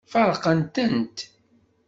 [0.11, 1.17] Feṛqen-tent.